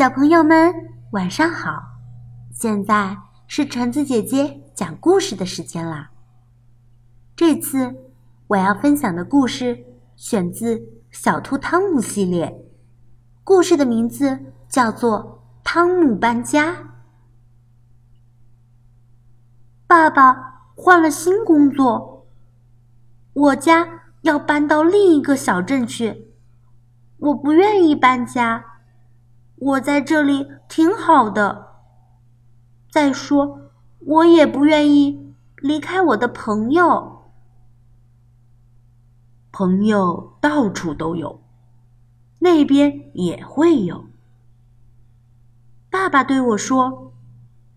[0.00, 0.74] 小朋友们，
[1.10, 1.98] 晚上好！
[2.50, 6.10] 现在是橙子姐姐讲故事的时间啦。
[7.36, 7.94] 这次
[8.46, 9.84] 我要分享的故事
[10.16, 10.76] 选自
[11.10, 12.64] 《小兔汤姆》系列，
[13.44, 14.38] 故事的名字
[14.70, 16.72] 叫做《汤姆搬家》。
[19.86, 22.26] 爸爸换了新工作，
[23.34, 26.32] 我家要搬到另一个小镇去，
[27.18, 28.64] 我不愿意搬家。
[29.60, 31.68] 我在这里挺好的。
[32.90, 37.30] 再说，我也不愿意离开我的朋友。
[39.52, 41.42] 朋友到处都有，
[42.38, 44.06] 那边也会有。
[45.90, 47.12] 爸爸对我说：“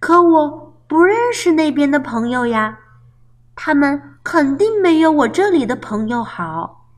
[0.00, 2.78] 可我不认识那边的朋友呀，
[3.54, 6.88] 他们肯定没有我这里的朋友好。”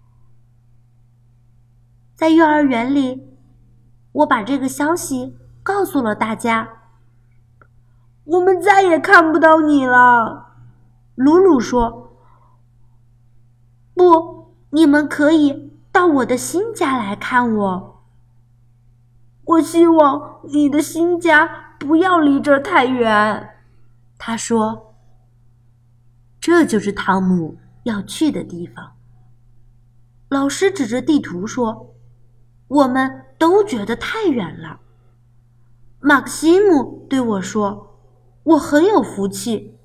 [2.17, 3.32] 在幼儿园里。
[4.13, 6.69] 我把这个消息告诉了大家。
[8.25, 10.55] 我们再也看不到你了，
[11.15, 12.19] 鲁鲁说
[13.95, 18.05] ：“不，你们可以到我的新家来看我。
[19.45, 23.57] 我希望你的新家不要离这儿太远。”
[24.19, 24.95] 他说
[26.39, 28.93] ：“这就是汤姆要去的地方。”
[30.29, 31.95] 老师指着地图说
[32.69, 34.79] ：“我们。”都觉得太远了。
[35.99, 37.99] 马克西姆对我说
[38.55, 39.77] ：“我很有福气，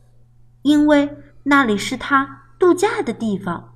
[0.61, 3.73] 因为那里是他度假的地方。”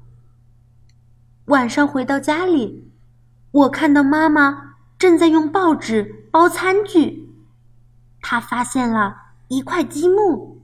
[1.46, 2.92] 晚上回到家里，
[3.50, 7.28] 我看到妈妈正在用报纸包餐具，
[8.22, 10.62] 她发现了一块积木，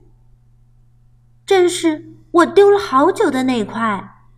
[1.44, 4.28] 正是我丢了好久的那块。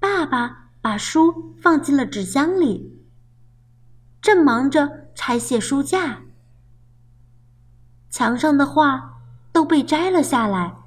[0.00, 2.95] 爸爸把书放进了纸箱里。
[4.26, 6.22] 正忙着拆卸书架，
[8.10, 9.20] 墙上的画
[9.52, 10.78] 都被摘了下来，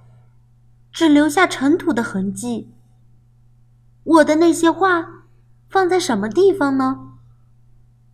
[0.92, 2.70] 只留下尘土的痕迹。
[4.04, 5.24] 我的那些画
[5.70, 7.14] 放在什么地方呢？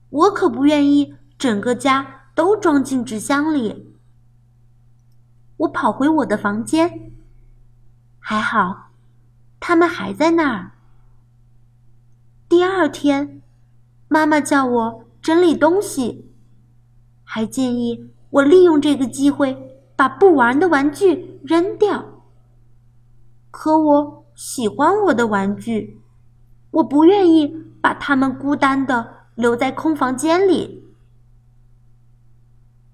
[0.10, 3.96] 我可不愿意整个家都装进纸箱里。
[5.58, 7.12] 我跑回我的房间，
[8.20, 8.92] 还好，
[9.60, 10.74] 他们还在那儿。
[12.48, 13.42] 第二天，
[14.08, 15.05] 妈妈叫我。
[15.26, 16.32] 整理东西，
[17.24, 22.22] 还建议我利用这个机会把不玩的玩具扔掉。
[23.50, 26.00] 可我喜欢我的玩具，
[26.70, 27.48] 我不愿意
[27.82, 30.94] 把它们孤单的留在空房间里。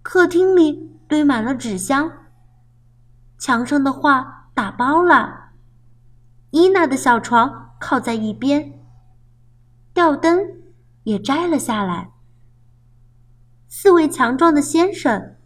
[0.01, 2.09] 客厅里堆满了纸箱，
[3.37, 5.49] 墙上的画打包了，
[6.51, 8.79] 伊娜的小床靠在一边，
[9.93, 10.39] 吊灯
[11.03, 12.09] 也摘了下来。
[13.73, 15.37] 四位强壮的先生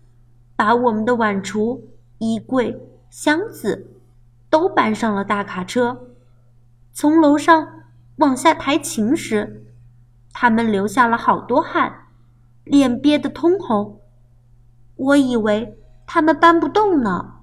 [0.56, 1.80] 把我们的碗橱、
[2.18, 3.92] 衣柜、箱子
[4.50, 6.08] 都搬上了大卡车。
[6.92, 7.84] 从楼上
[8.16, 9.68] 往下抬琴时，
[10.34, 12.08] 他们流下了好多汗，
[12.64, 14.02] 脸憋得通红。
[14.96, 17.42] 我以为他们搬不动呢。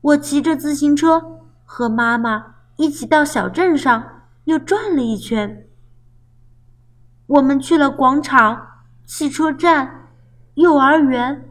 [0.00, 5.68] 我骑着自行车和妈妈一起到小镇上又转了一圈。
[7.26, 8.68] 我们去了广场。
[9.06, 10.08] 汽车站，
[10.54, 11.48] 幼儿园，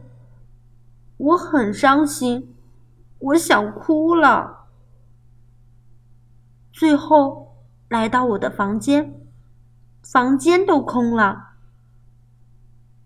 [1.16, 2.54] 我很伤心，
[3.18, 4.66] 我想哭了。
[6.70, 7.56] 最后
[7.88, 9.14] 来到我的房间，
[10.02, 11.54] 房间都空了。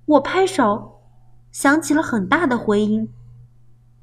[0.05, 1.01] 我拍手，
[1.53, 3.09] 响起了很大的回音。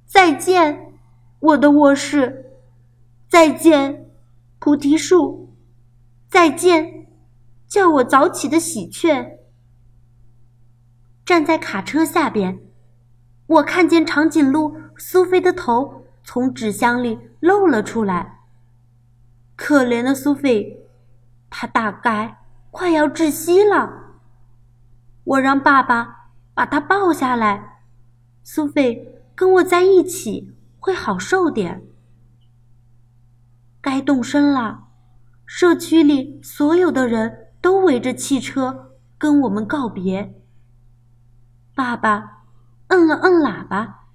[0.06, 0.94] 再见，
[1.40, 2.54] 我的卧室。
[3.28, 4.10] 再见，
[4.60, 5.54] 菩提树。
[6.30, 7.08] 再见，
[7.68, 9.37] 叫我早起的喜鹊。
[11.28, 12.58] 站在卡车下边，
[13.48, 18.40] 我看见长颈鹿苏菲的头从纸箱里露了出来。
[19.58, 20.88] 可怜的苏菲，
[21.50, 22.38] 她大概
[22.72, 24.14] 快要窒息了。
[25.26, 27.82] 我让爸爸把她抱下来，
[28.42, 31.84] 苏菲跟我在一起会好受点。
[33.82, 34.86] 该动身了，
[35.46, 40.34] 社区里所有的人都围着汽车跟我们告别。
[41.78, 42.42] 爸爸
[42.88, 44.08] 摁了摁喇叭，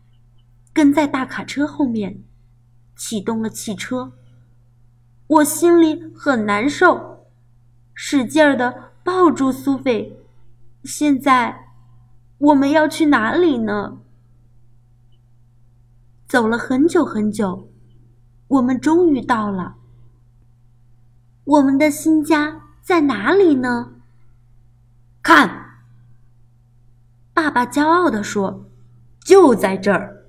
[0.73, 2.25] 跟在大卡车后面，
[2.97, 4.15] 启动了汽车。
[5.29, 7.29] 我心里很难受，
[7.95, 10.19] 使劲儿的抱住苏菲。
[10.83, 11.69] 现在
[12.39, 13.99] 我们要去哪里呢？
[16.27, 17.69] 走了很久很久，
[18.49, 19.77] 我们终于到了。
[21.45, 23.93] 我们的新家在哪里呢？
[25.23, 25.63] 看。
[27.35, 28.67] 爸爸骄傲地说
[29.25, 30.27] ：“就在这儿。”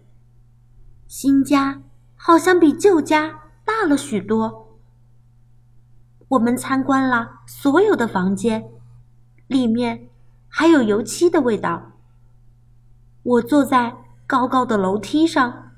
[1.08, 1.82] 新家
[2.16, 4.80] 好像比旧家大了许多。
[6.30, 8.72] 我们参观了所有的房间，
[9.48, 10.10] 里面
[10.48, 11.92] 还有油漆的味道。
[13.22, 13.96] 我坐在
[14.26, 15.72] 高高的楼梯上，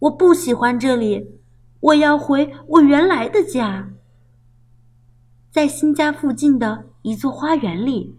[0.00, 1.40] 我不喜欢这里，
[1.80, 3.88] 我要回我原来的家。
[5.50, 8.18] 在新家附近的一座花园里，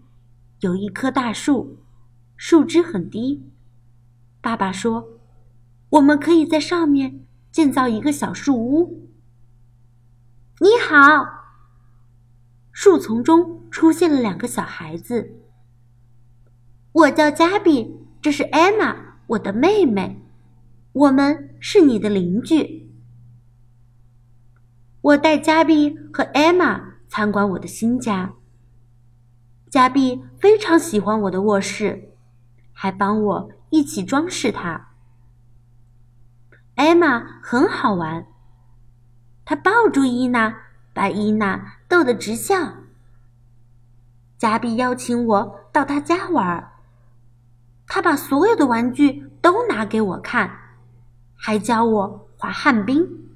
[0.60, 1.76] 有一棵大树，
[2.46, 3.42] 树枝很低。
[4.42, 5.18] 爸爸说。
[5.88, 9.08] 我们可以在上面建造一个小树屋。
[10.60, 11.24] 你好，
[12.70, 15.40] 树丛中出现了两个小孩子。
[16.92, 20.20] 我叫加比，这是艾玛，我的妹妹。
[20.92, 22.92] 我们是你的邻居。
[25.00, 28.34] 我带加比和艾玛参观我的新家。
[29.70, 32.13] 加比非常喜欢我的卧室，
[32.74, 34.90] 还帮我一起装饰它。
[36.74, 38.26] 艾玛很好玩，
[39.46, 40.54] 她抱住伊娜，
[40.92, 42.74] 把伊娜逗得直笑。
[44.36, 46.72] 加比邀请我到他家玩，
[47.86, 50.50] 他把所有的玩具都拿给我看，
[51.34, 53.30] 还教我滑旱冰。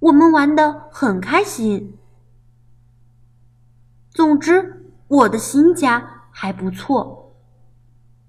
[0.00, 1.96] 我们玩得很开心。
[4.10, 7.27] 总之，我的新家还不错。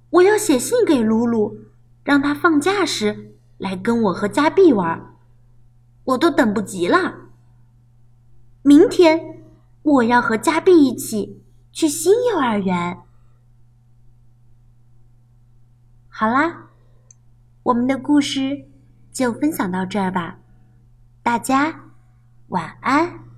[0.10, 1.58] 我要写信给露露，
[2.04, 3.36] 让她放假时。
[3.60, 5.18] 来跟我和加碧玩，
[6.06, 7.28] 我都等不及了。
[8.62, 9.44] 明天
[9.82, 13.02] 我要和加碧一起去新幼儿园。
[16.08, 16.70] 好啦，
[17.64, 18.70] 我们的故事
[19.12, 20.40] 就分享到这儿吧，
[21.22, 21.92] 大家
[22.48, 23.29] 晚安。